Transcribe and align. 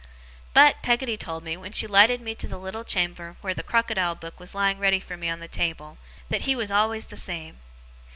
But, 0.55 0.81
Peggotty 0.81 1.15
told 1.15 1.43
me, 1.43 1.55
when 1.55 1.73
she 1.73 1.85
lighted 1.85 2.21
me 2.21 2.33
to 2.33 2.47
a 2.47 2.57
little 2.57 2.83
chamber 2.83 3.35
where 3.41 3.53
the 3.53 3.61
Crocodile 3.61 4.15
book 4.15 4.39
was 4.39 4.55
lying 4.55 4.79
ready 4.79 4.99
for 4.99 5.15
me 5.15 5.29
on 5.29 5.41
the 5.41 5.47
table, 5.47 5.99
that 6.29 6.41
he 6.41 6.55
always 6.55 7.03
was 7.05 7.05
the 7.05 7.17
same. 7.17 7.59